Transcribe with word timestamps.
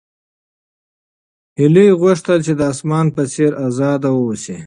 هیلې 1.59 1.85
غوښتل 2.01 2.39
چې 2.45 2.53
د 2.59 2.61
اسمان 2.73 3.05
په 3.15 3.23
څېر 3.33 3.51
ازاده 3.67 4.09
اوسي. 4.19 4.57